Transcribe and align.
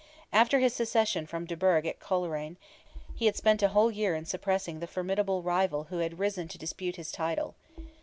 After 0.33 0.57
his 0.57 0.73
secession 0.73 1.27
from 1.27 1.45
de 1.45 1.55
Burgh 1.55 1.85
at 1.85 1.99
Coleraine, 1.99 2.57
he 3.15 3.27
had 3.27 3.35
spent 3.35 3.61
a 3.61 3.67
whole 3.67 3.91
year 3.91 4.15
in 4.15 4.25
suppressing 4.25 4.79
the 4.79 4.87
formidable 4.87 5.43
rival 5.43 5.83
who 5.91 5.99
had 5.99 6.17
risen 6.17 6.47
to 6.47 6.57
dispute 6.57 6.95
his 6.95 7.11
title. 7.11 7.53